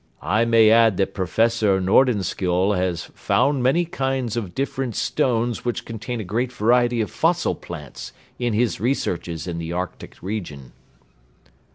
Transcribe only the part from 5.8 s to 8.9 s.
contain a great variety of fossil plants in his